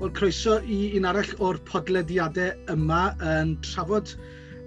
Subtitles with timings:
[0.00, 4.14] Wel, croeso i un arall o'r podlediadau yma yn trafod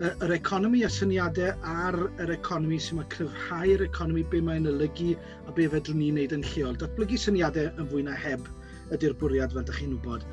[0.05, 5.15] yr economi a syniadau ar yr economi sy'n mae cryfhau'r economi, be mae'n olygu
[5.49, 6.77] a be fedrwn ni'n wneud yn lleol.
[6.77, 8.45] Datblygu syniadau yn fwy na heb
[8.93, 10.27] ydy'r bwriad fel ydych chi'n wybod.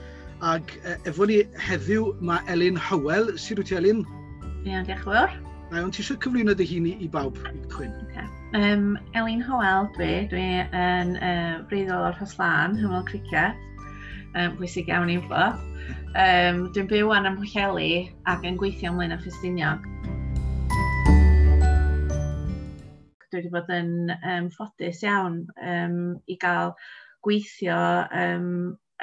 [0.50, 0.76] Ac
[1.08, 1.38] efo ni
[1.70, 3.32] heddiw mae Elin Hywel.
[3.40, 4.04] Sut wyt ti, Elin?
[4.66, 5.40] Iawn, diolch yn fawr.
[5.70, 7.96] Na, ond ti eisiau cyflwyno dy hun i, i bawb i chwyn?
[8.10, 8.28] Okay.
[8.60, 13.56] Um, Elin Hywel dwi, dwi yn uh, breiddiol o'r Hoslan, Hymol Cricet,
[14.34, 15.58] um, bwysig iawn i wybod.
[16.18, 17.90] Um, dwi'n byw yn ymwcheli
[18.30, 19.86] ac yn gweithio ymlaen â Ffestiniog.
[23.30, 25.98] Dwi wedi bod yn um, ffodus iawn um,
[26.30, 26.74] i gael
[27.26, 27.80] gweithio
[28.16, 28.48] um,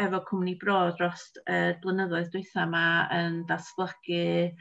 [0.04, 2.86] efo cwmni bro dros uh, blynyddoedd dwytha yma
[3.18, 4.52] yn datblygu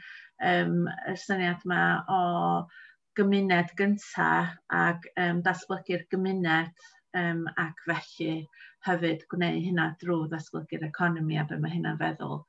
[0.43, 1.81] um, y syniad yma
[2.13, 2.21] o
[3.17, 8.45] gymuned gyntaf ac um, datblygu'r gymuned um, ac felly
[8.85, 12.43] hefyd gwneud hynna drwy ddatblygu'r economi a be mae hynna'n feddwl.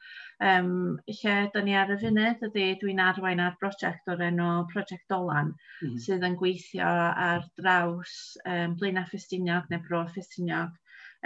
[0.50, 0.72] Um,
[1.20, 5.54] lle da ni ar y funud ydy dwi'n arwain ar brosiect o'r enw Project Dolan
[5.54, 5.96] mm.
[6.04, 6.92] sydd yn gweithio
[7.28, 10.76] ar draws um, Blaena Ffestiniog neu Bro Ffestiniog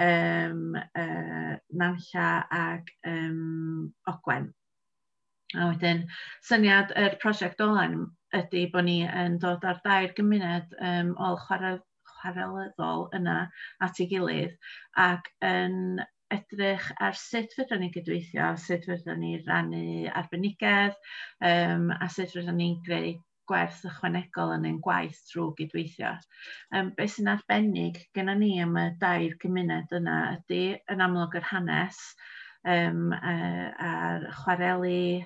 [0.06, 4.50] um, uh, Nantlla ac um, Ogwen.
[5.52, 6.06] A wedyn,
[6.48, 11.74] syniad yr prosiect Dolan ydy bod ni yn dod ar dair gymuned um, o chwarae
[12.22, 13.36] paraleddol yna
[13.86, 14.56] at ei gilydd
[15.06, 15.76] ac yn
[16.32, 20.96] edrych ar sut fydden ni gydweithio, sut fydden ni rannu arbenigedd
[21.44, 23.12] um, a sut fydden ni'n greu
[23.50, 26.12] gwerth ychwanegol yn ein gwaith trwy gydweithio.
[26.74, 30.62] Um, be sy'n arbennig gyda ni am y dair cymuned yna ydy
[30.94, 32.00] yn amlwg yr hanes
[32.64, 35.24] um, a'r chwareli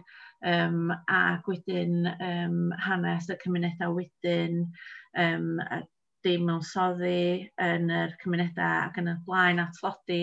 [0.53, 4.65] um, ac wedyn um, hanes y cymunedau wedyn
[5.23, 5.53] um,
[6.27, 10.23] dim mewn soddi yn yr cymunedau ac yn y blaen at tlodi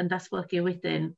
[0.00, 1.10] yn datblygu wedyn.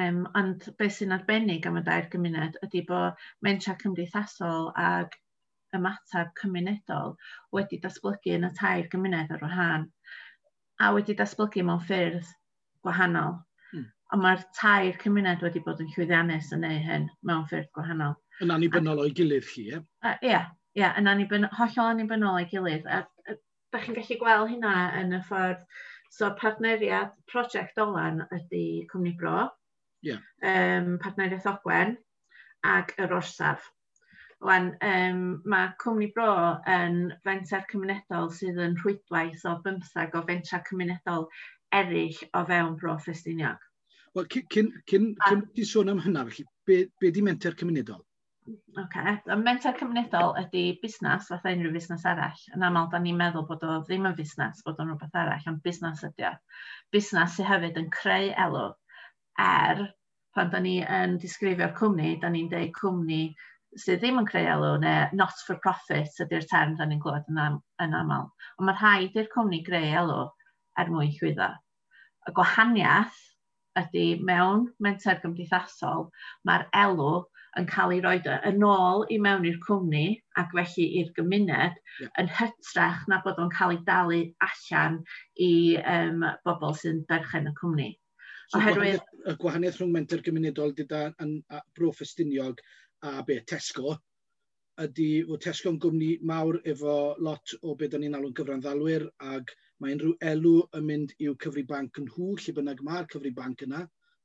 [0.00, 5.16] Um, ond beth sy'n arbennig am y dair gymuned ydy bod mentra cymdeithasol ac
[5.76, 7.16] ymateb cymunedol
[7.56, 9.88] wedi datblygu yn y tair gymuned ar wahân
[10.80, 12.30] a wedi datblygu mewn ffyrdd
[12.86, 13.36] gwahanol.
[13.72, 13.88] Hmm.
[14.14, 18.16] Ond mae'r tair cymuned wedi bod yn llwyddiannus yn ei hyn mewn ffyrdd gwahanol.
[18.40, 19.82] Yn annibynnol o'i gilydd chi, ie?
[20.30, 20.40] Ie,
[20.74, 22.86] yeah, yn anibyn, hollol annibynnol ei gilydd.
[22.86, 23.36] A, a,
[23.72, 25.64] da chi'n gallu gweld hynna yn y ffordd,
[26.10, 29.48] so partneriad prosiect Olan ydy Cwmni Bro,
[30.06, 30.22] yeah.
[30.42, 31.96] um, partneriaeth Ogwen
[32.66, 33.70] ac yr Orsaf.
[34.46, 36.34] Wan, um, mae Cwmni Bro
[36.74, 41.28] yn fenter cymunedol sydd yn rhwydwaith o bymthag o fentra cymunedol
[41.76, 43.66] eraill o fewn Bro Ffestiniog.
[44.16, 48.06] Wel, cyn, cyn, cyn, cyn, cyn, cyn, cyn, cyn, cyn, cyn, cyn, cyn, cyn,
[48.84, 49.14] okay.
[49.32, 52.42] A mentor cymunedol ydy busnes fatha unrhyw busnes arall.
[52.56, 55.62] Yn aml, da ni'n meddwl bod o ddim yn busnes, bod o'n rhywbeth arall, ond
[55.66, 56.34] busnes ydy o.
[56.94, 58.66] Busnes sydd hefyd yn creu elw
[59.44, 59.86] er
[60.34, 63.22] pan da ni yn disgrifio'r cwmni, da ni'n deud cwmni
[63.78, 67.38] sydd ddim yn creu elw neu not for profit ydy'r term da ni'n glywed yn,
[67.38, 68.30] am, yn aml.
[68.58, 70.22] Ond mae rhaid i'r cwmni greu elw
[70.80, 71.50] er mwyn llwyddo.
[72.28, 73.20] Y gwahaniaeth
[73.80, 76.08] ydy mewn menter gymdeithasol,
[76.48, 77.12] mae'r elw
[77.58, 80.04] yn cael ei roed yn ôl i mewn i'r cwmni
[80.42, 82.12] ac felly i'r gymuned yeah.
[82.22, 85.00] yn hytrach na bod o'n cael ei dalu allan
[85.48, 85.52] i
[85.94, 87.88] um, bobl sy'n berchen y cwmni.
[88.50, 89.02] So, Oherwydd...
[89.30, 91.40] Y gwahaniaeth rhwng menter gymunedol dyda yn
[91.78, 92.62] bro ffestiniog
[93.06, 93.96] a be Tesco
[94.80, 96.92] ydy fod Tesco'n gwmni mawr efo
[97.26, 99.50] lot o beth ni'n alw'n gyfranddalwyr ag
[99.82, 103.64] mae unrhyw elw yn mynd i'w cyfri banc yn hw, lle bynnag mae'r cyfri banc
[103.66, 103.82] yna,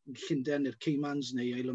[0.08, 1.74] yn Llundain neu'r Ceimans neu Ail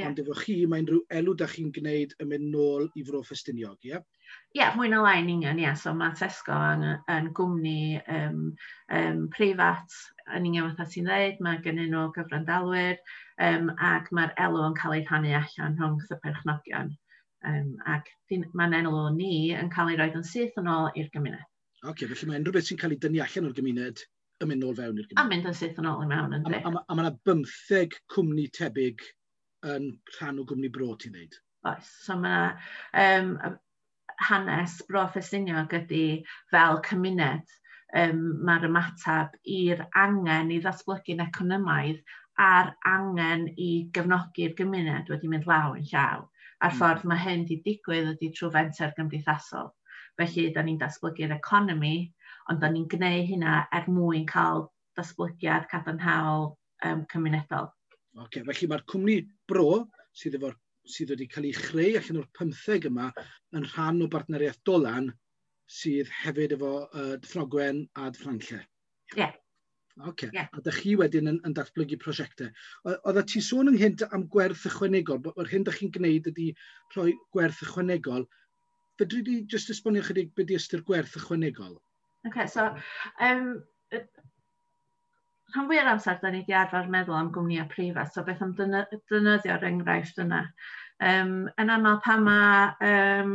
[0.00, 0.08] Yeah.
[0.08, 3.76] Ond efo chi, mae'n rhyw elw da chi'n gwneud yn mynd nôl i fro ffestiniog,
[3.84, 3.90] ie?
[3.90, 4.04] Yeah?
[4.54, 5.66] Ie, yeah, mwy na lai yn union, ie.
[5.66, 5.76] Yeah.
[5.76, 8.38] So mae Tesco yn, yn gwmni um,
[8.96, 9.98] um, preifat,
[10.32, 12.96] yn union fatha ti'n dweud, mae gennyn nhw gyfrandalwyr,
[13.50, 16.96] um, ac mae'r elw yn cael ei rhannu allan rhwng y perchnogion.
[17.52, 18.08] Um, ac
[18.56, 21.48] mae'n enw ni yn cael ei roed yn syth yn ôl i'r gymuned.
[21.82, 24.06] Oce, okay, felly mae unrhyw beth sy'n cael ei dynnu allan o'r gymuned
[24.40, 25.20] yn mynd nôl fewn i'r gymuned.
[25.20, 26.62] A mynd yn syth yn ôl i mewn, ynddi.
[26.62, 29.02] A, a, a, a mae yna bymtheg cwmni tebyg
[29.68, 31.38] yn rhan o gwmni bro ti'n dweud?
[31.70, 32.50] Oes, so mae
[32.98, 33.34] um,
[34.28, 36.06] hanes bro Ffestiniog ydy
[36.52, 37.58] fel cymuned.
[37.98, 42.00] Um, Mae'r ymateb i'r angen i ddatblygu'n economaidd
[42.40, 46.24] a'r angen i gefnogi'r gymuned wedi mynd law yn llaw.
[46.62, 46.78] A'r mm.
[46.78, 49.70] ffordd mae hyn wedi digwydd ydy trwy fenter gymdeithasol.
[50.20, 51.96] Felly, da ni'n datblygu'r economi,
[52.50, 54.66] ond da ni'n gwneud hynna er mwyn cael
[54.98, 56.50] datblygiad cadarnhaol
[56.88, 57.70] um, cymunedol.
[58.20, 59.16] Okay, felly mae'r cwmni
[59.48, 60.52] bro sydd, efo,
[60.94, 63.06] sydd wedi cael ei chreu allan o'r 15 yma
[63.56, 65.08] yn rhan o bartneriaeth dolan
[65.72, 68.60] sydd hefyd efo uh, Dyffrogwen a Dyffranlle.
[69.14, 69.22] Ie.
[69.22, 69.32] Yeah.
[70.08, 70.30] Okay.
[70.32, 70.48] Yeah.
[70.52, 72.48] A dych chi wedyn yn, yn datblygu prosiectau.
[72.88, 76.48] Oedd ti sôn ynghynt am gwerth ychwanegol, bod hyn dych chi'n gwneud ydy
[76.94, 78.24] rhoi gwerth ychwanegol.
[79.00, 81.76] Fedri di jyst esbonio chydig beth ystyr gwerth ychwanegol?
[82.28, 82.68] Okay, so
[83.20, 83.62] um,
[85.52, 88.54] rhan fwy o'r amser, da ni wedi arfer meddwl am gwmnïau prifat, so beth am
[88.58, 90.42] dynyddio'r enghraifft yna.
[91.02, 93.34] Um, yn aml pan mae um,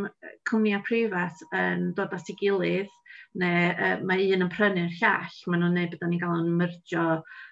[0.50, 2.94] cwmnïau prifat yn dod at ei gilydd,
[3.38, 7.08] neu uh, mae un yn prynu'r llall, maen nhw'n neud beth ni'n cael yn myrdio,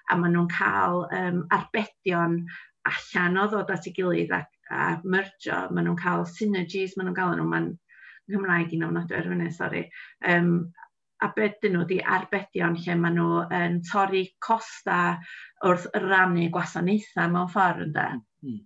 [0.10, 2.42] a maen nhw'n cael um, arbedion
[2.90, 7.20] allan o ddod at ei gilydd a, a myrdio, maen nhw'n cael synergies, maen nhw'n
[7.22, 7.74] cael nhw, maen
[8.26, 9.82] Nghymraeg i'n ofnadwy ar fyny, sori.
[10.32, 10.48] Um,
[11.24, 15.00] a beth nhw wedi arbedion lle maen nhw yn torri costa
[15.70, 18.08] wrth rannu gwasanaethau mewn ffordd ynda.
[18.46, 18.62] Mm.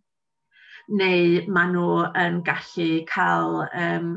[1.02, 1.90] Neu maen nhw
[2.24, 4.14] yn gallu cael um,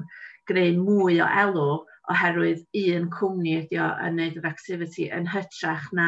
[0.49, 1.67] greu mwy o elw
[2.11, 6.07] oherwydd un cwmni ydi o yn neud yr activity yn hytrach na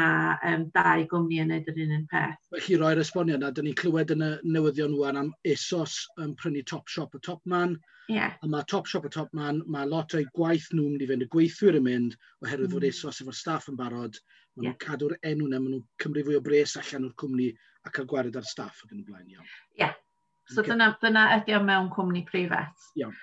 [0.51, 2.39] um, dau gwmni yn neud yr un un peth.
[2.55, 6.65] Felly roi'r esbonio yna, dyn ni clywed yn y newyddion wan am esos yn prynu
[6.67, 7.77] Top Shop a Topman.
[8.11, 8.35] Yeah.
[8.43, 11.29] A mae Top Shop a Topman, mae lot o'i gwaith nhw'n mynd i fynd y
[11.31, 12.75] gweithwyr yn mynd oherwydd mm.
[12.75, 14.19] fod esos efo'r staff yn barod.
[14.57, 17.53] Maen nhw'n cadw'r enw yna, maen nhw'n cymryd fwy o bres allan o'r cwmni
[17.87, 19.47] a cael gwared ar staff ac yn y blaen iawn.
[19.47, 19.85] Ie.
[19.85, 19.95] Yeah.
[20.51, 20.75] So okay.
[20.75, 22.75] dyna, dyna ydy o mewn cwmni preifat.
[22.99, 23.15] Iawn.
[23.15, 23.23] Yeah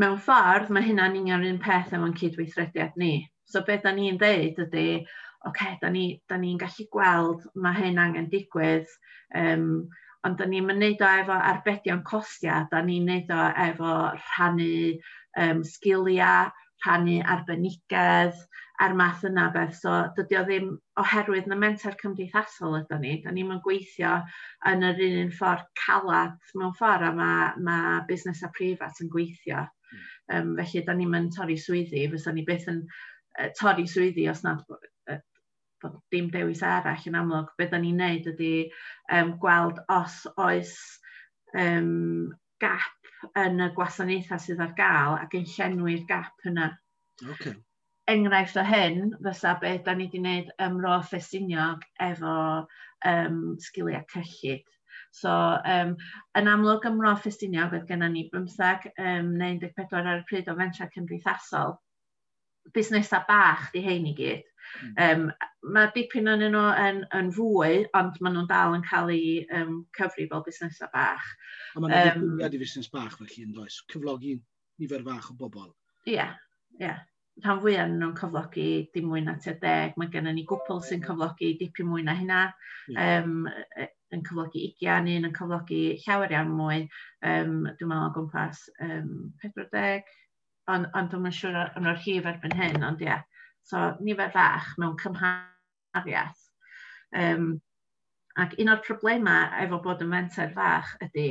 [0.00, 3.12] mewn ffordd, mae hynna'n union un peth efo'n cydweithrediad ni.
[3.46, 4.86] So beth da ni'n dweud ydy,
[5.44, 8.88] oce, okay, da ni'n ni, ni gallu gweld mae hyn angen digwydd,
[9.38, 9.68] um,
[10.24, 14.94] ond da ni'n mynd o efo arbedion costiau, da ni'n mynd o efo rhannu
[15.44, 16.50] um, sgiliau,
[16.84, 18.40] rhannu arbenigedd,
[18.82, 19.76] a'r math yna beth.
[19.78, 23.12] So dydy o ddim oherwydd na menter cymdeithasol ydy ni.
[23.22, 24.16] Da ni'n gweithio
[24.70, 29.12] yn yr un un ffordd calad mewn ffordd a mae, mae busnes a prifat yn
[29.12, 29.66] gweithio.
[30.32, 32.08] Um, felly, da ni'n mynd torri swyddi.
[32.10, 35.20] Fysa ni beth yn uh, torri swyddi os nad uh,
[35.82, 37.52] bod dim dewis arall yn amlwg.
[37.60, 38.54] Beth da ni'n neud ydy
[39.12, 40.74] um, gweld os oes
[41.54, 42.32] um,
[42.64, 46.72] gap yn y gwasanaethau sydd ar gael ac yn llenwi'r gap yna.
[47.36, 47.54] Okay
[48.10, 52.34] enghraifft o hyn fysa beth da ni wedi gwneud ym Mro Ffestiniog efo
[53.08, 54.66] um, sgiliau cyllid.
[55.14, 55.94] So, um,
[56.36, 60.56] yn amlwg ym Mro Ffestiniog, oedd gennym ni 15 um, 94 ar y pryd o
[60.58, 61.78] fentra cymdeithasol.
[62.74, 64.44] Busnesau bach di hein i gyd.
[64.82, 64.92] Mm.
[65.06, 65.24] Um,
[65.76, 69.80] mae dipyn yn nhw yn, yn fwy, ond maen nhw'n dal yn cael eu um,
[69.96, 71.32] cyfri fel busnesau bach.
[71.76, 74.36] A maen um, dipyn i busnes bach felly yn does, cyflogi
[74.80, 75.72] nifer fach o bobl.
[76.04, 76.36] Ie, yeah,
[76.76, 76.88] ie.
[76.88, 77.02] Yeah
[77.42, 79.96] rhan fwyaf yn nhw'n cyflogi dim mwy na tua deg.
[79.98, 82.42] Mae gennym ni gwpl sy'n cyflogi dipyn mwy na hynna.
[82.92, 83.00] Mm.
[83.04, 86.84] Um, yn cyflogi ugian, un yn cyflogi llawer iawn mwy.
[87.26, 89.10] Um, dwi'n meddwl o gwmpas um,
[89.42, 90.14] 40,
[90.70, 93.10] ond on, dwi'n meddwl siŵr yn o'r hif erbyn hyn, ond ie.
[93.10, 93.26] Yeah.
[93.64, 96.42] So nifer fach mewn cymhariaeth.
[97.16, 97.54] Um,
[98.38, 101.28] ac un o'r problemau efo bod yn fenter fach ydy,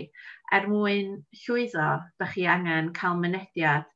[0.55, 1.89] er mwyn llwyddo,
[2.19, 3.87] da chi angen cael mynediad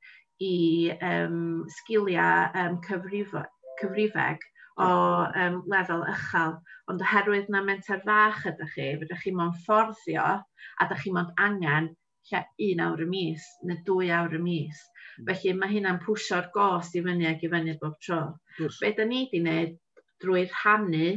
[0.44, 4.44] i um, sgiliau um, cyfrifeg
[4.78, 4.90] o
[5.26, 6.58] um, lefel ychel.
[6.92, 11.34] Ond oherwydd na menter fach ydych chi, fydych chi mo'n fforddio a ydych chi mo'n
[11.48, 11.90] angen
[12.30, 14.84] lle un awr y mis neu dwy awr y mis.
[15.28, 18.22] Felly mae hynna'n pwysio'r gost i fyny ac i fyny bob tro.
[18.60, 18.78] Yes.
[18.84, 19.78] Be da ni wedi wneud
[20.22, 21.10] drwy rhannu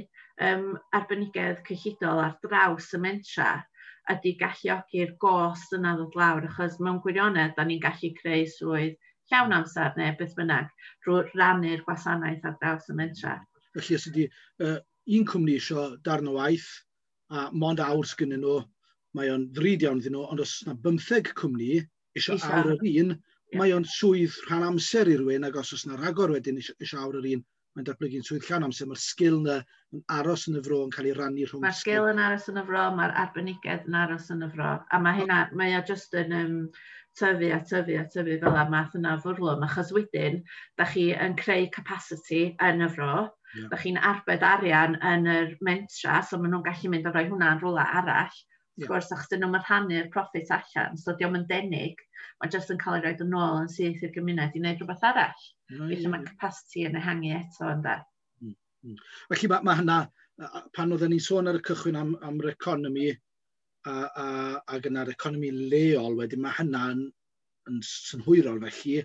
[0.48, 3.50] um, arbenigedd cyllidol ar draws y mentra
[4.10, 8.96] ydy galluogi'r gost yna ddod lawr, achos mewn gwirionedd, da ni'n gallu creu swydd
[9.30, 10.70] llawn amser neu beth bynnag
[11.04, 13.38] drwy rannu'r gwasanaeth ar draws y mentra.
[13.76, 14.26] Felly, os ydy
[14.66, 14.78] uh,
[15.16, 16.68] un cwmni isio darn o waith
[17.30, 18.58] a mond awr sgynnyn nhw,
[19.18, 21.78] mae o'n ddrud iawn iddyn nhw, ond os yna 15 cwmni
[22.18, 23.60] isio awr yr un, yeah.
[23.60, 27.20] mae o'n swydd rhan amser i rywun, ac os oes yna rhagor wedyn isio awr
[27.20, 27.44] yr un,
[27.76, 29.60] mae'n datblygu'n swydd llawn amser, mae'r sgil yna
[29.94, 31.62] yn aros yn y fro yn cael ei rannu rhwng...
[31.62, 35.02] Mae'r sgil yn aros yn y fro, mae'r arbenigedd yn aros yn y fro, a
[35.02, 36.56] mae hynna, mae o just yn um,
[37.18, 40.40] tyfu a tyfu a tyfu fel y math yna fwrlwm, achos wedyn,
[40.78, 43.14] da chi yn creu capacity yn y fro,
[43.56, 43.68] yeah.
[43.72, 47.62] da chi'n arbed arian yn yr mentra, so maen nhw'n gallu mynd a rhoi hwnna'n
[47.64, 48.38] rola arall.
[48.78, 48.86] Yeah.
[48.86, 51.98] Wrth gwrs, achos dyn nhw'n rhannu'r profit allan, so diolch yn denig,
[52.40, 55.04] mae jyst yn cael ei roed yn ôl yn syth i'r gymuned i wneud rhywbeth
[55.10, 55.44] arall.
[55.72, 55.82] Mm.
[55.82, 56.14] Felly yeah.
[56.14, 57.98] mae capacity yn ehangu eto yn da.
[58.40, 58.54] Mm.
[58.86, 59.02] Mm.
[59.32, 59.98] Felly mae, ma hynna,
[60.76, 63.10] pan oedden ni'n sôn ar y cychwyn am, am yr economi,
[63.86, 64.26] a, a,
[64.66, 67.06] a gyda'r economi leol wedyn mae hynna'n
[67.70, 69.00] yn synhwyrol felly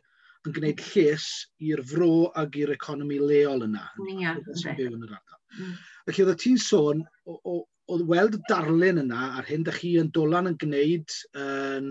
[0.46, 1.27] yn gwneud lles
[1.67, 3.86] i'r fro ag i'r economi leol yna.
[4.13, 4.36] Ia.
[4.38, 5.15] yn yr.
[5.55, 5.72] Mm.
[6.10, 10.60] Felly oedd ti'n sôn, oedd weld darlun yna ar hyn da chi yn dolan yn
[10.62, 11.89] gwneud yn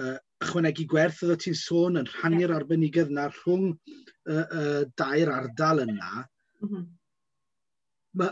[0.00, 5.84] uh, ychwanegu gwerth oedd ti'n sôn yn rhannu'r arbenigedd yna rhwng uh, uh, dair ardal
[5.86, 6.26] yna.
[6.62, 6.86] Mm -hmm.
[8.18, 8.30] Ma,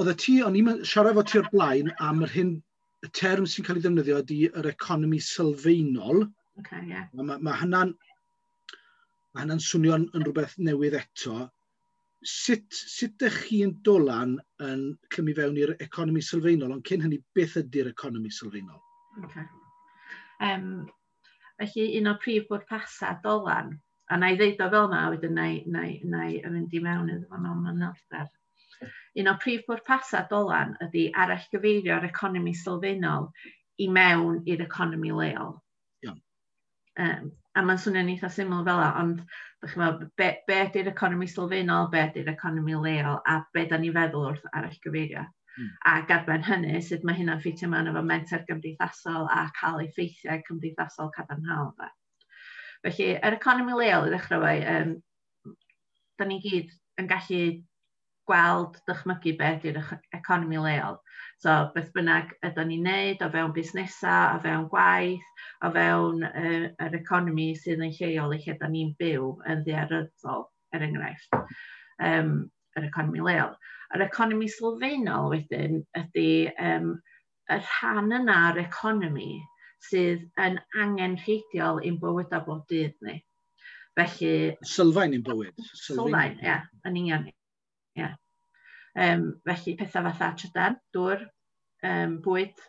[0.00, 2.52] oedd y ti, o'n i'n siarad fo ti o'r blaen am yr hyn
[3.02, 6.24] y term sy'n cael ei ddefnyddio ydy yr economi sylfaenol.
[6.60, 7.08] Okay, yeah.
[7.16, 7.94] Mae ma hynna'n
[9.32, 11.48] ma hynna swnio'n yn rhywbeth newydd eto.
[12.32, 14.82] Sut, sut ydych chi'n dolan yn
[15.14, 18.82] clymu fewn i'r economi sylfaenol, ond cyn hynny beth ydy'r economi sylfaenol?
[19.24, 19.46] Okay.
[20.44, 20.68] Um,
[21.58, 23.72] felly un o'r prif bwrpasau dolan,
[24.12, 26.76] a na i ddeud o fel yma, wedyn na i, na i, na i mynd
[26.76, 28.30] i mewn iddo fo mewn mynolder
[29.20, 33.28] Un o prif bwrpasau dolan ydy arall gyfeirio'r economi sylfaenol
[33.84, 35.58] i mewn i'r economi leol.
[36.04, 36.16] Yeah.
[37.00, 39.20] Um, a mae'n swnio'n eitha syml fel la, ond
[39.68, 44.30] chymod, be, be ydy'r economi sylfaenol, be ydy'r economi leol, a be da ni feddwl
[44.30, 45.26] wrth arall gyfeirio.
[45.52, 45.72] Mm.
[45.90, 51.12] A garben hynny, sut mae hynna'n ffitio mewn efo menter gymdeithasol a cael effeithiau cymdeithasol
[51.16, 51.74] cadarnhaol.
[51.76, 51.90] Fe.
[52.86, 54.96] Felly, yr economi leol i ddechrau fwy, um,
[56.18, 57.42] da ni gyd yn gallu
[58.30, 59.80] gweld dychmygu beth yw'r
[60.18, 60.98] economi leol.
[61.42, 65.28] So beth bynnag ydym ni'n neud o fewn busnesau, o fewn gwaith,
[65.66, 70.46] o fewn uh, yr economi sydd yn lleol i lle ydym ni'n byw yn ddiarryddol,
[70.76, 71.38] er enghraifft,
[72.10, 72.36] um,
[72.78, 73.56] yr economi leol.
[73.96, 76.30] Yr economi sylfaenol wedyn ydy
[76.62, 76.94] um,
[77.50, 79.34] y rhan yna o'r economi
[79.82, 83.18] sydd yn angen rheidiol i'n bywyd o bob dydd ni.
[83.98, 84.34] Felly...
[84.64, 85.58] Sylfaen i'n bywyd.
[85.76, 87.26] Sylfaen, ie, yn union.
[87.98, 88.14] Yeah.
[88.98, 91.24] Um, felly pethau fatha trydan, dŵr,
[91.88, 92.60] um, bwyd,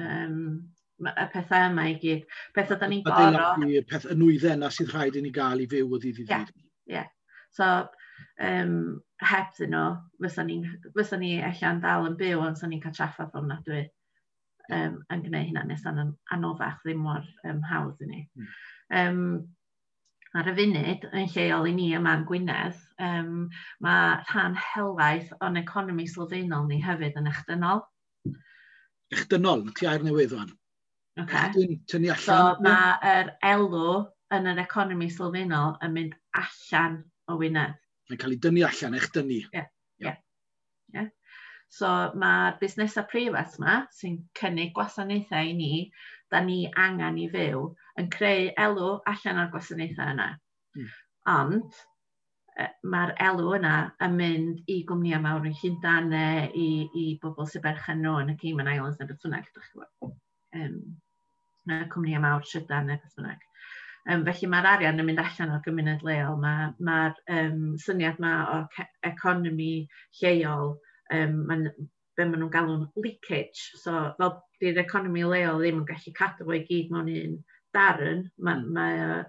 [0.00, 0.40] um,
[1.00, 2.26] y pethau yma i gyd.
[2.56, 3.46] Pethau da ni'n goro...
[3.66, 6.26] Y peth, y nwydden na sydd rhaid i ni gael i fyw o ddydd i
[6.26, 6.52] ddydd.
[6.56, 7.08] Ie, yeah, yeah.
[7.56, 7.70] So,
[8.46, 8.74] um,
[9.22, 9.86] heb ddyn nhw,
[10.22, 10.58] fysa ni,
[10.96, 13.86] fysa ni allan dal yn byw, ond sy'n ni'n cael traffaeth o'n dwi
[14.74, 18.26] um, yn gwneud hynna nes yn anoddach, ddim mor um, hawdd i ni.
[18.38, 18.52] Mm.
[19.00, 19.24] Um,
[20.38, 23.48] Ar y funud, yn lleol i ni yma yn Gwynedd, um,
[23.82, 27.82] mae rhan helaeth o'n economi sylfaenol ni hefyd yn echdynol.
[29.10, 30.52] Echdynol, ti air newydd o'n.
[31.18, 31.74] Okay.
[31.90, 32.22] Tynnu allan.
[32.22, 33.86] So, mae'r elw
[34.36, 37.74] yn yr economi sylfaenol yn mynd allan o Wynedd.
[38.10, 39.40] Mae'n cael ei dynnu allan, eich dynnu.
[39.50, 39.66] yeah,
[39.98, 40.06] ie.
[40.06, 40.20] Yeah.
[40.94, 41.10] Yeah.
[41.70, 45.74] So mae'r busnesau preifat yma sy'n cynnig gwasanaethau i ni,
[46.30, 47.68] da ni angen i fyw
[48.00, 50.28] yn creu elw allan o'r gwasanaethau yna.
[50.78, 50.88] Mm.
[51.34, 51.78] Ond
[52.56, 53.74] e, mae'r elw yna
[54.06, 56.70] yn mynd i gwmnïau mawr yn Llundain neu i,
[57.02, 59.86] i bobl sy'n berchen nhw yn y Cayman Islands neu beth bynnag, ydych chi'n
[60.64, 60.80] um,
[61.70, 63.46] na cwmnïau mawr trydan neu beth bynnag.
[64.08, 66.38] Um, felly mae'r arian yn mynd allan o'r gymuned leol.
[66.40, 66.98] Mae'r ma,
[67.36, 69.72] um, syniad yma o economi
[70.22, 70.72] lleol,
[71.14, 71.66] um, ma'n,
[72.16, 73.66] be maen nhw'n galw'n leakage.
[73.82, 77.36] So fel di'r economi leol ddim yn gallu cadw o'i gyd mewn un
[77.74, 78.70] darn, mae mm.
[78.74, 78.86] ma,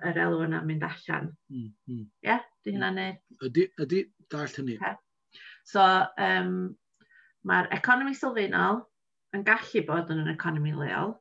[0.10, 1.32] yr elw yna mynd allan.
[1.52, 1.72] Hmm, hmm.
[1.88, 2.06] Ie, mm, mm.
[2.28, 3.18] yeah, di hynna'n hmm.
[3.18, 3.50] neud?
[3.50, 4.78] Ydy, ydy, dall hynny.
[4.80, 4.96] Okay.
[5.72, 5.84] So,
[6.18, 6.56] um,
[7.48, 8.82] mae'r economi sylfaenol
[9.36, 11.14] yn gallu bod yn yr economi leol.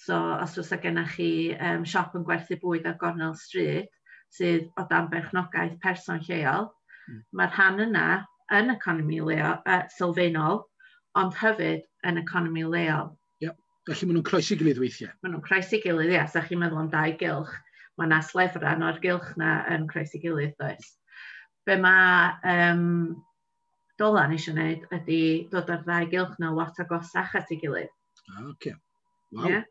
[0.00, 3.90] So, os oes gennych chi um, siop yn gwerthu bwyd ar gornel Street,
[4.32, 6.70] sydd o dan berchnogaeth person lleol,
[7.10, 7.22] mm.
[7.36, 8.06] mae'r rhan yna
[8.56, 10.64] yn economi leol, uh, sylfaenol,
[11.20, 13.10] ond hefyd yn economi leol.
[13.88, 15.12] Felly maen nhw'n croesi gilydd weithiau.
[15.22, 16.26] Maen nhw'n croesi gilydd, ia.
[16.28, 17.52] Sa chi'n meddwl am dau gylch.
[17.98, 20.90] Mae yna slefran o'r gylch na yn croesi gilydd, does.
[21.68, 22.84] Be mae um,
[24.00, 25.22] dolan eisiau gwneud ydy
[25.52, 27.92] dod ar ddau gylch na lot o gosach at ei gilydd.
[28.34, 28.76] Ah, okay.
[29.32, 29.48] Wow.
[29.48, 29.64] Yeah?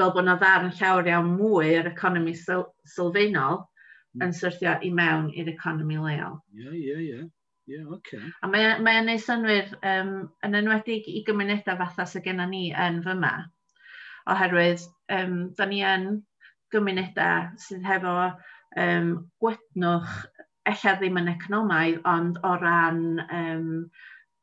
[0.00, 4.22] Fel bod yna ddarn llawer iawn mwy yr economi syl sylfaenol mm.
[4.22, 4.36] yn hmm.
[4.40, 6.40] syrthio i mewn i'r economi leol.
[6.56, 7.12] Ie, yeah, ie, yeah, ie.
[7.12, 7.30] Yeah.
[7.66, 8.18] Yeah, okay.
[8.42, 10.12] A mae, e, mae neud synwyr um,
[10.46, 13.32] yn enwedig i gymunedau fatha sydd gennym ni yn fyma.
[14.32, 16.08] Oherwydd, um, da ni yn
[16.74, 18.16] gymunedau sydd hefo
[18.82, 20.16] um, gwetnwch,
[20.72, 23.70] ella ddim yn economaidd, ond o ran um,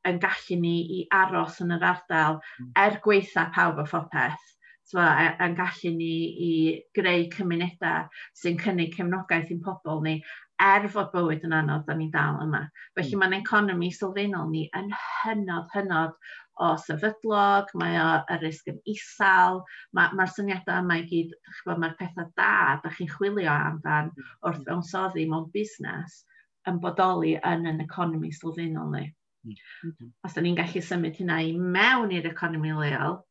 [0.08, 2.72] yn gallu ni i aros yn yr ardal hmm.
[2.80, 4.48] er gweitha pawb o phopeth
[4.90, 6.14] so, yn gallu ni
[6.46, 6.52] i
[6.98, 8.08] greu cymunedau
[8.42, 10.16] sy'n cynnig cefnogaeth i'n pobl ni
[10.64, 12.66] er fod bywyd yn anodd, da ni'n dal yma.
[12.98, 13.24] Felly mm.
[13.24, 16.16] mae'n economi sylfaenol ni yn hynod, hynod
[16.60, 19.62] o sefydlog, mae o y risg yn isal,
[19.96, 21.32] mae'r ma, syniadau yma i gyd,
[21.70, 24.68] mae'r pethau da, da chi'n chwilio amdan wrth hmm.
[24.68, 26.20] fewnsoddi mewn busnes
[26.68, 29.08] yn bodoli yn yn economi sylfaenol ni.
[29.48, 30.12] Mm.
[30.28, 33.22] Os da ni'n gallu symud hynna i mewn i'r economi leol,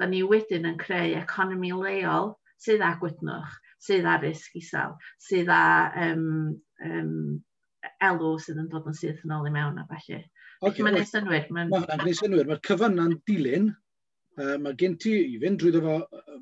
[0.00, 2.32] da ni wedyn yn creu economi leol
[2.64, 5.64] sydd â gwydnwch sydd ar risg isel, sydd â
[6.06, 6.24] um,
[6.84, 7.12] um,
[8.04, 10.22] elw sydd yn dod yn syth yn ôl i mewn a falle.
[10.58, 11.46] Okay, mae'n gwneud synwyr.
[11.54, 12.48] Mae'n ma gwneud synwyr.
[12.48, 13.70] Mae'r cyfyna'n dilyn,
[14.40, 16.00] uh, mae gen ti i fynd drwy fo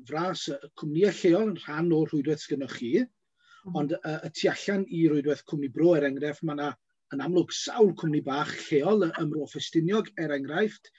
[0.09, 3.77] fras y cwmnïau lleol yn rhan o'r rhwydwaith sgynnwch chi, mm.
[3.77, 6.73] ond uh, y tu allan i rhwydwaith cwmni bro er enghraifft, mae yna
[7.15, 10.89] yn amlwg sawl cwmni bach lleol ym Mro Ffestiniog er enghraifft.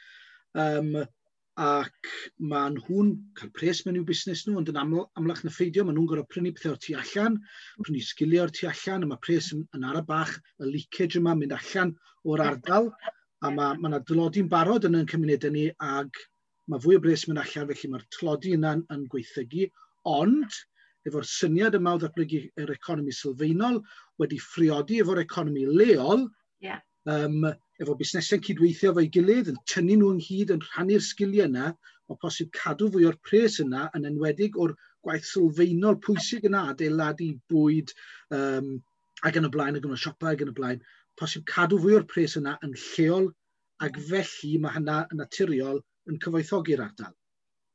[0.57, 0.95] Um,
[1.59, 2.11] ac
[2.51, 5.97] mae nhw'n cael pres mewn i'w busnes nhw, ond yn aml, amlach na ffeidio, mae
[5.97, 7.87] nhw'n gorfod prynu pethau o'r tu allan, mm.
[7.87, 11.35] prynu sgiliau o'r tu allan, a mae pres yn, yn ara bach, y leakage yma
[11.39, 11.95] mynd allan
[12.31, 12.91] o'r ardal,
[13.43, 16.23] a mae ma yna dylodi'n barod yn y cymunedau ni, ag
[16.71, 19.71] mae fwy o bres mynd allan, felly mae'r tlodi yna'n yn gweithygu,
[20.09, 20.61] ond
[21.09, 23.81] efo'r syniad yma o ddatblygu yr economi sylfaenol
[24.23, 26.29] wedi ffriodi efo'r economi leol,
[26.63, 26.83] yeah.
[27.11, 27.49] um,
[27.83, 31.73] efo busnesau'n cydweithio fo'i gilydd, yn tynnu nhw ynghyd yn rhannu'r sgiliau yna,
[32.09, 34.75] o posib cadw fwy o'r pres yna yn enwedig o'r
[35.07, 37.93] gwaith sylfaenol pwysig yna, adeiladu bwyd
[38.35, 38.73] um,
[39.29, 40.83] ac yn y blaen, ac yn y siopa ac yn y blaen,
[41.21, 43.31] posib cadw fwy o'r pres yna yn lleol
[43.87, 45.81] ac felly mae hynna yn naturiol
[46.11, 47.15] yn cyfoethogi'r ardal.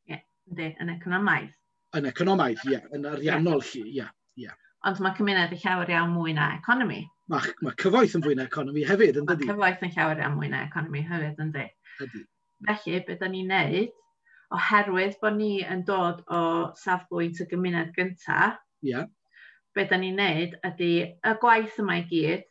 [0.10, 1.54] Ie, yeah, yn economaidd.
[1.98, 3.72] Yn economaidd, ie, yeah, yn ariannol yeah.
[3.72, 3.98] lli, ie.
[4.02, 4.14] Yeah,
[4.48, 4.60] yeah.
[4.90, 8.48] Ond mae cymuned y llawer iawn mwy na economi mae, ma cyfoeth yn fwy na
[8.50, 9.48] economi hefyd, yn dydi?
[9.48, 12.24] Mae cyfoeth yn llawer iawn mwy na economi hefyd, yn dydi?
[12.68, 13.92] Felly, beth da ni'n neud,
[14.58, 16.42] oherwydd bod ni yn dod o
[16.80, 19.08] safbwynt y gymuned gyntaf, yeah.
[19.76, 22.44] beth da ni'n neud ydy y gwaith yma i gyd,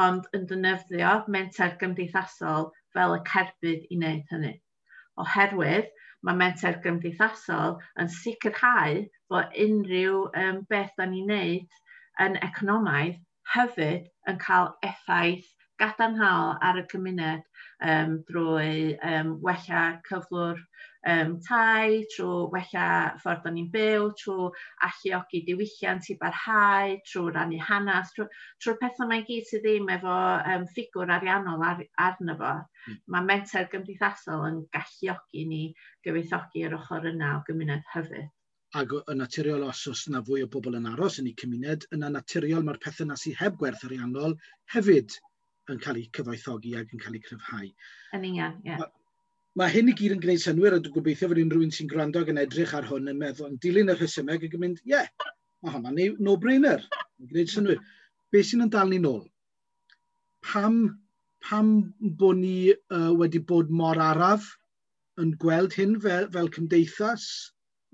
[0.00, 4.52] ond yn dynyddio menter gymdeithasol fel y cerbyd i wneud hynny.
[5.20, 5.88] Oherwydd,
[6.24, 11.80] mae menter gymdeithasol yn sicrhau bod unrhyw um, beth da ni'n neud
[12.24, 13.18] yn economaidd
[13.54, 15.48] hefyd yn cael effaith
[15.80, 17.44] gadarnhaol ar y cymuned
[17.90, 20.58] um, drwy um, wella cyflwr
[21.08, 22.86] um, tai, trwy wella
[23.22, 24.48] ffordd o'n i'n byw, trwy
[24.88, 28.28] alluogi diwylliant i barhau, trwy rannu hanes, trwy'r
[28.62, 30.16] trwy pethau mae gyd sydd ddim efo
[30.54, 32.52] um, ffigwr ariannol ar, arno fo.
[32.90, 33.00] Mm.
[33.14, 35.62] Mae menter gymdeithasol yn galluogi ni
[36.04, 38.28] gyfeithogi yr ochr yna o gymuned hyfyd
[38.78, 42.10] ac yn naturiol os oes yna fwy o bobl yn aros yn eu cymuned, yna
[42.14, 44.36] naturiol mae'r pethau yna sydd heb gwerth ariannol
[44.74, 45.16] hefyd
[45.74, 47.66] yn cael eu cyfoethogi ac yn cael eu cryfhau.
[48.18, 48.70] Yn union, ie.
[48.70, 48.86] Yeah.
[49.58, 52.30] Mae hyn i gyd yn gwneud synwyr a dwi'n gobeithio fod unrhyw'n sy'n gwrando ac
[52.30, 55.30] yn edrych ar hwn yn meddwl yn dilyn y rhesymeg ac yn mynd, ie, yeah,
[55.64, 56.86] mae hwnna'n no-brainer,
[57.18, 57.80] yn gwneud synwyr.
[58.30, 59.24] Be sy'n yn dal ni nôl?
[60.46, 60.76] Pam,
[61.42, 61.72] pam
[62.22, 64.46] bod ni uh, wedi bod mor araf
[65.20, 67.26] yn gweld hyn fel, fel cymdeithas?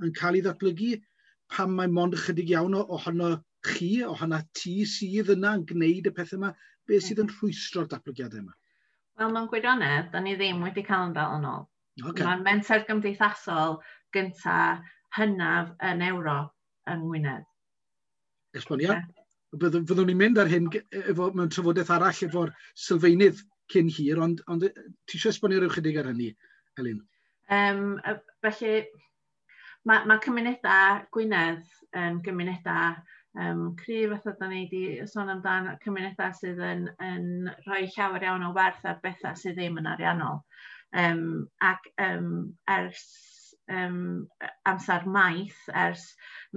[0.05, 0.93] yn cael ei ddatblygu
[1.53, 3.31] pam mae mond ychydig iawn ohono
[3.67, 6.53] chi, ohono ti sydd yna yn gwneud y pethau yma,
[6.87, 8.55] beth sydd yn rhwystro'r datblygiadau yma?
[9.17, 11.67] Wel, mewn gwirionedd, da ni ddim wedi cael yn fel yn ôl.
[12.05, 12.27] Okay.
[12.27, 13.79] Mae'n menter gymdeithasol
[14.13, 14.57] gynta
[15.17, 16.53] hynaf yn Ewrop
[16.93, 17.47] yng Ngwynedd.
[18.57, 19.01] Esboniad?
[19.01, 19.23] Yeah.
[19.57, 22.53] Fyddwn ni'n mynd ar hyn e- efo, mewn trafodaeth arall efo'r
[22.87, 23.41] sylfaenydd
[23.73, 24.73] cyn hir, ond, ond e,
[25.09, 26.29] ti eisiau esbonio rhyw chydig ar hynny,
[26.83, 27.01] Elin?
[27.57, 27.97] Um,
[28.45, 28.85] felly,
[29.87, 32.96] mae, ma cymunedau Gwynedd yn gymunedau
[33.40, 37.29] um, cryf fath oedden ni wedi sôn amdan cymunedau sydd yn, yn
[37.66, 40.42] rhoi llawer iawn o werth ar bethau sydd ddim yn ariannol.
[40.96, 41.22] Um,
[41.61, 42.29] ac um,
[42.70, 43.07] ers
[43.72, 44.27] um,
[44.68, 46.05] amser maith ers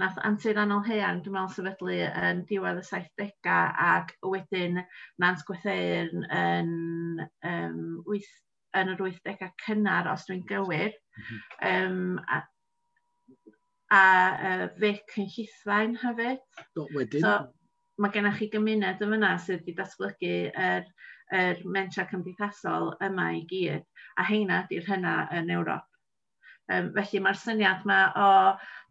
[0.00, 4.80] nath antur anol hean dwi'n meddwl sefydlu yn diwedd y 70au ac wedyn
[5.22, 6.70] Nant Gwetheir yn,
[7.50, 8.30] um, 8,
[8.80, 10.94] yn yr 80au cynnar os dwi'n gywir.
[10.94, 11.68] Mm -hmm.
[11.74, 12.42] um, a,
[13.94, 14.02] a
[14.50, 16.42] uh, Vic yn llithfaen hefyd.
[16.76, 17.24] Do, wedyn.
[17.24, 17.34] So,
[18.00, 20.86] mae gennych chi gymuned yn fyna sydd wedi datblygu yr,
[21.40, 23.84] yr mentra cymdeithasol yma i gyd,
[24.16, 25.86] a heina di'r hynna yn Ewrop.
[26.70, 28.30] Um, felly mae'r syniad yma o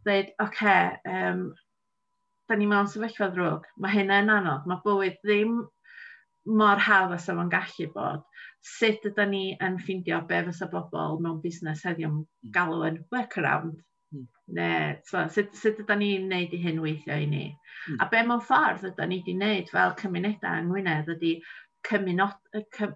[0.04, 1.44] dweud, oce, okay, um,
[2.50, 5.60] da ni mewn sefyllfa ddrwg, mae hynna yn anodd, mae bywyd ddim
[6.60, 8.24] mor hawdd as yma'n gallu bod.
[8.76, 13.78] Sut ydym ni yn ffeindio be fysa bobl mewn busnes heddiw yn galw yn workaround?
[14.14, 14.26] Mm.
[14.58, 14.70] Ne,
[15.06, 17.44] so, sut, sut ydym ni'n wneud i hyn weithio i ni?
[17.88, 18.00] Mm.
[18.02, 21.36] A be mewn ffordd ydym ni wedi wneud fel cymunedau yng Ngwynedd ydy
[21.86, 22.34] cymunod,
[22.76, 22.90] cy,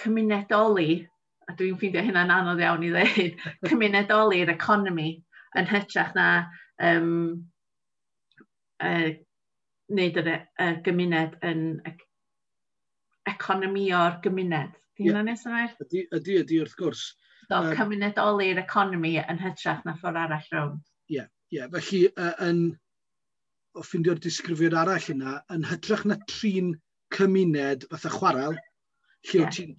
[0.00, 0.90] cymunedoli,
[1.48, 3.40] a dwi'n ffeindio hynna'n anodd iawn i ddeud,
[3.70, 5.10] cymunedoli'r economi
[5.58, 6.28] yn hytrach na
[6.90, 7.10] um,
[8.84, 9.08] uh,
[9.90, 11.64] wneud y, e, y gymuned yn
[13.30, 14.76] economi o'r gymuned.
[15.00, 15.26] Dwi'n yeah.
[15.26, 15.64] nes yna?
[15.86, 17.04] Ydy, ydy, ydy, wrth gwrs
[17.50, 20.78] ymosod cymunedoli'r economi yn hytrach na ffordd arall rhwng.
[21.10, 21.68] Ie, yeah, yeah.
[21.74, 22.60] felly uh, yn
[23.74, 26.74] o ffindio'r disgrifiad arall yna, yn hytrach na trin
[27.14, 28.58] cymuned fatha chwarael,
[29.30, 29.50] lle yeah.
[29.54, 29.74] ti'n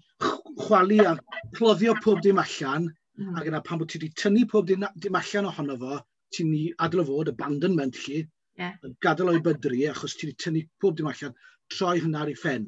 [0.65, 1.15] chwalu a
[1.57, 3.35] cloddio pob dim allan, mm.
[3.39, 5.99] ac yna pan bod ti wedi tynnu pob dim, dim allan ohono fo,
[6.35, 6.53] ti'n
[6.87, 8.25] adl o fod abandonment chi,
[8.59, 8.75] yeah.
[9.03, 11.35] gadael o'i bydru achos ti wedi tynnu pob dim allan,
[11.71, 12.67] troi hynna ar ei ffen.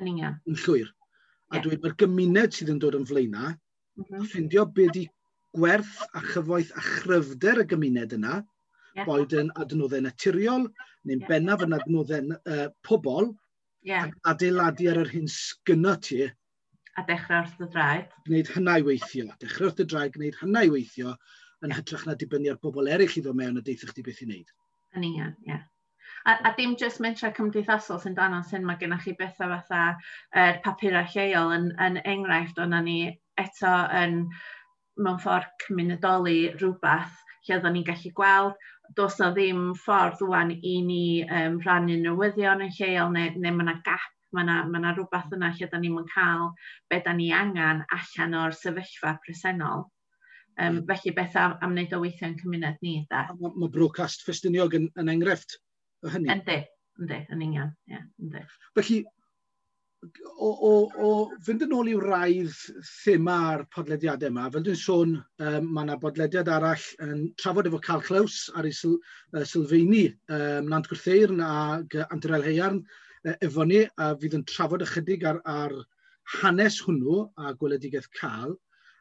[0.00, 0.88] Yn llwyr.
[1.50, 1.64] A yeah.
[1.64, 3.56] dweud, mae'r gymuned sydd yn dod yn flaenau,
[4.04, 4.26] -hmm.
[4.30, 5.04] ffeindio be di
[5.56, 8.40] gwerth a chyfoeth a chryfder y gymuned yna,
[8.96, 9.06] yeah.
[9.06, 10.68] boed yn adnoddau naturiol,
[11.04, 11.30] neu'n yeah.
[11.30, 13.32] bennaf yn adnoddau uh, pobl,
[13.86, 14.10] yeah.
[14.32, 16.28] adeiladu ar yr hyn sgynno ti.
[16.98, 18.14] A dechrau wrth y draed.
[18.28, 19.28] Gwneud hynna i weithio.
[19.42, 21.16] Dechrau wrth y draed, gwneud hynna i weithio,
[21.64, 24.30] yn hytrach na dibynnu ar bobl eraill i ddod mewn a deithio chdi beth i
[24.30, 24.56] wneud.
[24.96, 25.54] Yn union, ie.
[25.54, 25.66] Yeah.
[26.28, 29.84] A, a dim jyst mentra cymdeithasol sy'n danos hyn, mae gennych chi bethau fatha
[30.36, 32.98] er, papurau lleol yn, yn enghraifft o'na ni
[33.42, 34.22] eto yn
[35.00, 38.56] mewn ffordd cymunedoli rhywbeth lle oeddwn ni'n gallu gweld.
[38.98, 43.66] Does na ddim ffordd rwan i ni um, rhannu newyddion yn lleol neu, neu mae
[43.66, 46.50] yna gap, mae yna, mae yna rhywbeth yna lle oeddwn ni'n cael
[46.90, 49.86] be da ni angen allan o'r sefyllfa presennol.
[50.60, 53.28] Um, felly beth am, am wneud o weithio yn cymuned ni, da.
[53.38, 55.56] Mae ma brocast ffestiniog yn, yn enghraifft
[56.04, 56.28] o hynny.
[56.34, 56.58] Yndi,
[57.00, 57.70] yndi, yn union.
[57.88, 58.42] Yeah, yndi.
[58.76, 58.98] Felly,
[60.02, 60.72] o, o,
[61.06, 61.10] o
[61.46, 62.54] fynd yn ôl i'w raidd
[62.88, 65.12] thema'r podlediadau yma, fel dwi'n sôn,
[65.44, 68.96] um, mae yna bodlediad arall yn trafod efo Carl Claws ar ei syl,
[69.34, 71.52] uh, sylfeini, um, Nant Gwrtheirn a
[72.08, 75.76] Anterel Heiarn uh, efo ni, a fydd yn trafod ychydig ar, ar
[76.40, 78.56] hanes hwnnw a gweledigaeth cael,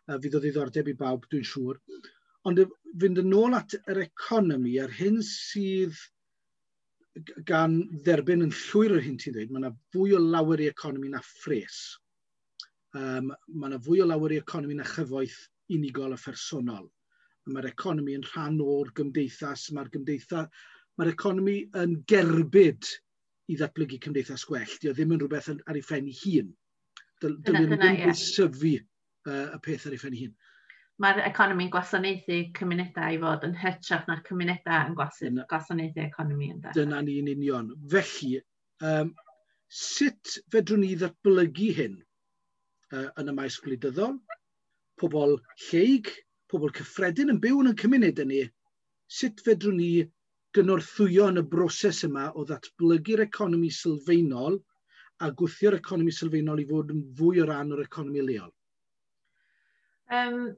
[0.10, 1.78] Uh, fydd o ddiddordeb i bawb, dwi'n siŵr.
[2.50, 2.64] Ond
[3.02, 6.00] fynd yn ôl at yr economi a'r hyn sydd
[7.50, 11.12] gan dderbyn yn llwyr o'r hyn ti'n dweud, mae yna fwy o lawer i economi
[11.14, 11.80] na ffres.
[12.98, 15.40] Um, mae yna fwy o lawer i economi na chyfoeth
[15.76, 16.88] unigol a phersonol.
[17.50, 20.50] Mae'r economi yn rhan o'r gymdeithas, mae'r gymdeithas,
[21.00, 22.90] mae'r economi yn gerbyd
[23.50, 24.78] i ddatblygu cymdeithas gwell.
[24.82, 26.54] Dio ddim yn rhywbeth ar ei phen ei hun.
[27.24, 30.36] Dyna ddim yn syfu uh, y peth ar ei phen ei hun
[31.04, 36.74] mae'r economi'n gwasanaethu cymunedau i fod yn hytrach na'r cymunedau yn gwasanaethu, economi yn da.
[36.76, 37.70] Dyna ni'n union.
[37.94, 38.42] Felly,
[38.84, 39.14] um,
[39.70, 41.98] sut fedrwn ni ddatblygu hyn
[42.92, 44.18] uh, yn y maes gwleidyddol?
[45.00, 45.38] Pobl
[45.70, 46.12] lleig,
[46.52, 48.42] pobl cyffredin yn byw yn y cymuned ni,
[49.20, 49.92] sut fedrwn ni
[50.58, 54.60] gynorthwyo yn y broses yma o ddatblygu'r economi sylfaenol
[55.24, 58.52] a gwythio'r economi sylfaenol i fod yn fwy o ran o'r economi leol?
[60.10, 60.56] Um,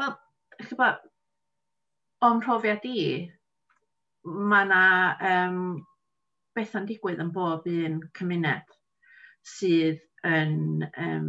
[0.00, 0.12] Wel,
[0.64, 1.00] chybod,
[2.24, 3.00] o'n profiad i,
[4.24, 4.84] mae yna
[5.30, 5.58] um,
[6.56, 8.70] bethau'n digwydd yn bob un cymuned
[9.50, 11.26] sydd yn, um,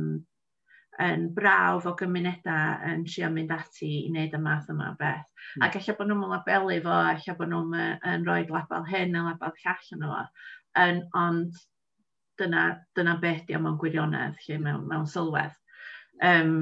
[1.03, 5.27] yn brawf o gymunedau yn trio mynd ati i wneud y math yma o beth.
[5.57, 5.65] Mm.
[5.67, 7.75] Ac efallai bod nhw'n labelu fo, efallai bod nhw'n
[8.13, 10.21] yn rhoi label hyn a label llall yn o.
[10.85, 11.59] Yn, ond
[12.39, 12.63] dyna,
[12.95, 15.59] dyna beth di mewn gwirionedd, lle mewn, mewn sylwedd.
[16.23, 16.55] Um,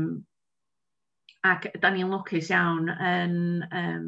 [1.47, 3.36] Ac da ni'n lwcus iawn yn
[3.71, 4.08] um,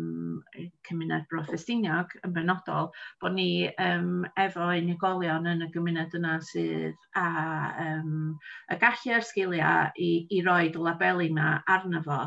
[0.83, 2.89] cymuned Bro Ffestiniog yn benodol
[3.23, 7.23] bod ni um, efo unigolion yn y gymuned yna sydd a
[7.85, 8.17] um,
[8.75, 12.19] y gallu a'r sgiliau i, i roi y labeli yma arno fo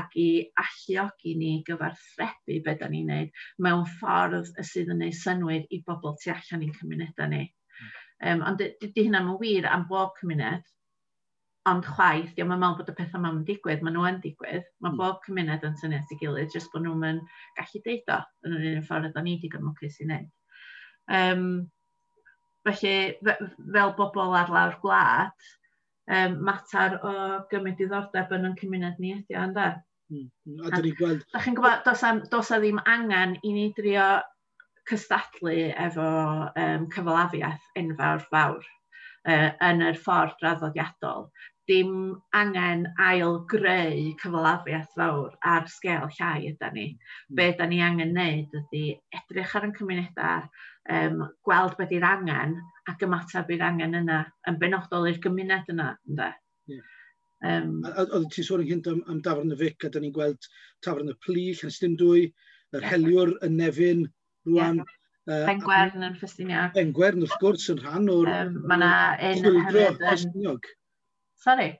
[0.00, 0.28] ac i
[0.64, 6.14] alluogi ni gyfarthrebu be da ni'n neud mewn ffordd sydd yn neud synwyr i bobl
[6.22, 7.48] tu allan i'n cymunedau ni.
[8.22, 10.62] Um, ond dy, dy hynna yn wir am bob cymuned,
[11.70, 14.64] ond chwaith, diolch yn meddwl bod y pethau ma'n digwydd, maen nhw yn digwydd.
[14.82, 14.98] Mae mm.
[14.98, 17.20] bob cymuned yn syniad i gilydd, jyst bod nhw'n
[17.58, 20.32] gallu deud o yn yr un ffordd ydyn ni wedi gymwcus i wneud.
[21.18, 21.46] Um,
[22.66, 22.96] felly,
[23.28, 25.46] fel bobl ar lawr gwlad,
[26.10, 27.14] um, mater o
[27.52, 29.70] gymryd diddordeb yn yn cymuned ni ydy, da.
[30.12, 30.28] Mm.
[30.66, 31.24] A dyn ni'n gweld...
[31.32, 34.10] Da chi'n gwybod, does dos a ddim angen i ni drio
[34.90, 36.10] cystadlu efo
[36.58, 38.64] um, cyfalafiaeth enfawr fawr
[39.28, 41.28] uh, yn yr ffordd draddodiadol
[41.72, 41.94] dim
[42.36, 46.86] angen ail greu cyfalafiaeth fawr ar sgel llai ydy ni.
[46.92, 47.36] Hmm.
[47.38, 48.84] Be ydy ni angen wneud ydy
[49.18, 50.48] edrych ar y cymunedau,
[50.98, 52.56] um, gweld beth yw'r angen
[52.92, 55.92] ac ymateb i'r angen yna, yn benodol i'r gymuned yna.
[56.10, 56.32] Ynda?
[56.70, 56.88] Yeah.
[57.42, 60.50] Um, Oedd ti'n sôn yn gynt am, am Dafrn y Fic, a da ni'n gweld
[60.86, 62.28] Tafrn y Plyll, Ynstyn Dwy,
[62.76, 64.04] yr heliwr, y nefyn,
[64.50, 64.82] rwan.
[64.82, 64.98] Yeah.
[65.22, 66.72] Uh, Pengwern yn Ffestiniog.
[66.76, 68.30] Pengwern, wrth gwrs, yn rhan o'r...
[68.30, 68.92] Um, Mae yna
[69.30, 70.62] un hefyd yn...
[71.42, 71.72] Sorry.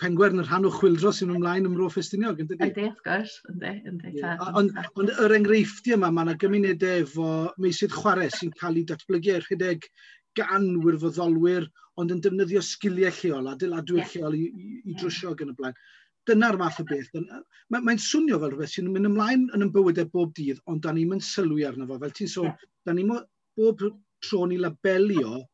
[0.00, 2.58] Pengwer yn y rhan o chwildro sy'n ymlaen ym Mro Ffestiniog, ynddi?
[2.60, 4.12] Ynddi, wrth gwrs, ynddi, ynddi.
[4.60, 7.28] Ond on, yr enghreifftiau yma, mae yna gymunedau efo
[7.62, 9.88] meisydd chwarae sy'n cael ei datblygu e rhedeg
[10.36, 11.68] gan wirfoddolwyr,
[12.00, 14.12] ond yn defnyddio sgiliau lleol, adeiladwyr yeah.
[14.14, 15.80] lleol i, i, i drwsio ac yn y blaen.
[16.28, 17.08] Dyna'r math o beth.
[17.16, 20.92] Mae'n mae, swnio fel rhywbeth sy'n mynd ymlaen yn ymbywydau e bob dydd, ond da
[20.94, 21.98] ni'n mynd sylwi arno fo.
[22.00, 22.70] Fel ti'n sôn, yeah.
[22.88, 23.12] da ni'n
[23.58, 23.84] bob
[24.24, 25.48] tro ni labelio, mm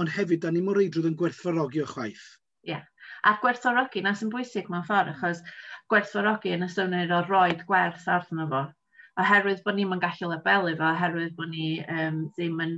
[0.00, 2.22] ond hefyd da ni'n mor reidrwydd yn gwerthfarogi o chwaith.
[2.64, 2.70] Ie.
[2.70, 2.84] Yeah.
[3.24, 5.24] A gwerthfawrogi, na sy'n bwysig mewn ffordd, hmm.
[5.24, 5.40] achos
[5.92, 8.62] gwerthfawrogi yn y o roed gwerth arno fo.
[9.22, 12.74] Oherwydd bod ni'n gallu labelu fo, oherwydd bod ni um, ddim yn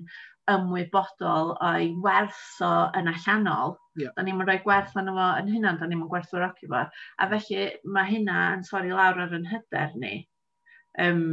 [0.53, 3.75] ymwybodol o'i werth o yn allanol.
[3.99, 4.15] Yeah.
[4.15, 6.85] Da ni'n rhoi gwerth arno fo yn hynna, da ni'n gwerthfawrogi fo.
[6.85, 7.35] A hmm.
[7.35, 7.67] felly
[7.99, 10.15] mae hynna yn torri lawr ar yn hyder ni.
[11.03, 11.27] Um,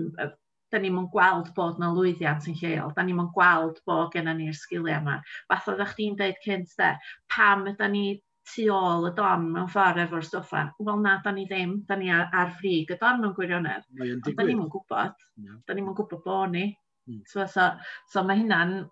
[0.74, 4.40] da ni'n mwyn gweld bod na lwyddiant yn lleol, da ni'n mwyn gweld bod gennym
[4.42, 5.20] ni'r sgiliau yma.
[5.52, 6.96] Fath oedd chdi'n dweud cynt de,
[7.30, 8.06] pam ydy ni
[8.52, 10.64] tu ôl y dorm mewn ffordd efo'r stwffa.
[10.88, 13.86] Wel na, da ni ddim, da ni ar, ar frig y dorm mewn gwirionedd.
[14.00, 15.62] Ond da ni'n gwybod, no.
[15.68, 16.66] da ni'n gwybod bod ni.
[17.10, 17.22] Mm.
[17.28, 17.70] So, so,
[18.12, 18.84] so mae hynna'n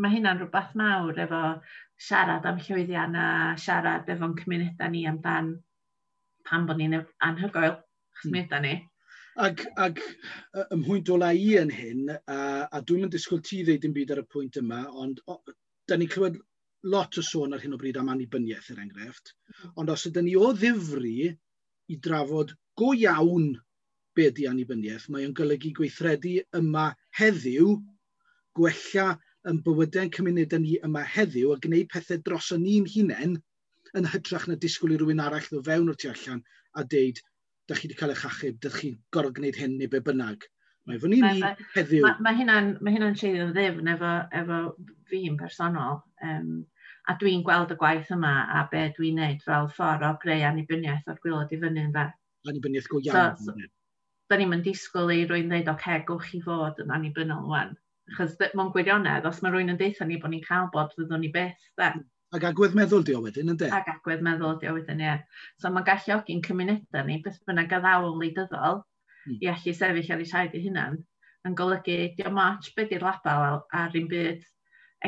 [0.00, 1.40] mae hynna'n rhywbeth mawr efo
[2.00, 3.26] siarad am llwyddiant a
[3.60, 5.50] siarad efo'n cymunedau ni amdan
[6.48, 6.96] pan bod ni'n
[7.26, 7.76] anhygoel,
[8.20, 8.38] chos hmm.
[8.38, 8.76] mi ni.
[9.40, 10.00] Ag, Ac,
[10.58, 14.22] ac ymhwyntola i yn hyn, a, a dwi'n mynd disgwyl ti ddeud yn byd ar
[14.22, 15.38] y pwynt yma, ond o,
[15.88, 16.40] da ni'n clywed
[16.82, 19.72] lot o sôn ar hyn o bryd am annibyniaeth er enghraifft, hmm.
[19.82, 23.50] ond os ydym ni o ddifri i drafod go iawn
[24.16, 26.86] be di annibyniaeth, mae o'n golygu gweithredu yma
[27.20, 27.74] heddiw,
[28.56, 29.08] gwella
[29.50, 33.36] yn bywydau'n cymunedau ni yma heddiw a gwneud pethau dros yn ni'n hunain
[34.00, 36.42] yn hytrach na disgwyl i rhywun arall ddod fewn o'r tu allan
[36.80, 37.20] a deud,
[37.68, 40.46] da chi wedi cael eich achub, da chi gorfod gwneud hyn neu be bynnag.
[40.88, 42.04] Mae fyny ni ma, heddiw.
[42.06, 44.60] Mae ma hynna'n ma hynna treulio'n ddifn efo, efo
[45.10, 46.00] fi'n personol.
[46.24, 46.54] Um,
[47.08, 51.10] a dwi'n gweld y gwaith yma a be dwi'n neud fel ffordd o greu annibyniaeth
[51.10, 52.06] o'r gwylod i fyny yn fe.
[52.48, 53.36] Annibyniaeth go iawn.
[53.36, 53.70] So, so,
[54.30, 57.74] da ni'n mynd disgwyl i rwy'n dweud, oce, okay, gwch chi fod yn annibynnol wan.
[58.12, 61.32] Achos mae'n gwirionedd, os mae rwy'n yn deitha ni bod ni'n cael bod, fyddwn ni
[61.34, 61.92] beth, da.
[62.34, 63.68] Ac agwedd meddwl di o wedyn, ynddo?
[63.74, 65.16] Ac agwedd meddwl di o wedyn, ie.
[65.58, 68.84] So mae'n galluogi'n cymunedau ni, beth bynnag gaddawl leidyddol,
[69.26, 69.38] mm.
[69.40, 70.96] i allu sefyll ar ei traed i hunan,
[71.48, 74.42] yn golygu di diolch match beth i'r label ar un byd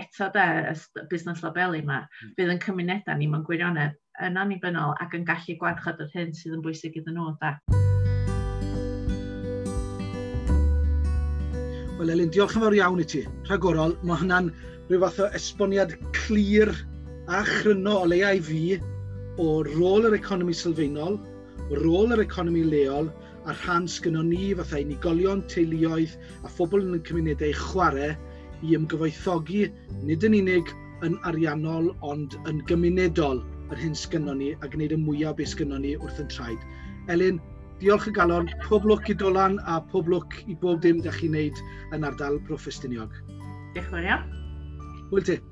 [0.01, 2.35] eto de, y busnes labelu yma, mm.
[2.39, 6.57] bydd yn cymunedau ni mewn gwirionedd yn annibynnol ac yn gallu gwarchod yr hyn sydd
[6.57, 7.33] yn bwysig iddyn nhw.
[7.43, 7.57] Da.
[11.99, 13.27] Wel, Elin, diolch yn fawr iawn i ti.
[13.51, 14.49] Rhagorol, mae hynna'n
[14.89, 16.73] rhyw fath o esboniad clir
[17.29, 18.63] a chryno o leia i fi
[19.41, 21.21] o rôl yr economi sylfaenol,
[21.79, 23.13] rôl yr economi leol,
[23.47, 26.15] a rhan sgynno ni fatha unigolion, teuluoedd
[26.47, 28.13] a phobl yn y cymunedau chwarae
[28.63, 29.65] i ymgyfoethogi
[30.07, 30.71] nid yn unig
[31.07, 35.81] yn ariannol ond yn gymunedol yr hyn sgynno ni a gwneud y mwyaf beth sgynno
[35.83, 36.67] ni wrth yn traed.
[37.11, 37.41] Elin,
[37.83, 41.35] diolch y galon, pob lwc i dolan a pob lwc i bob dim da chi'n
[41.35, 41.65] neud
[41.97, 43.19] yn ardal Proffestiniog.
[43.75, 44.31] Diolch yn fawr iawn.
[45.11, 45.43] Wel ti.